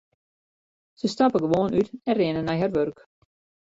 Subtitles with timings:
[0.99, 2.97] Se stappe gewoan út en rinne nei har wurk.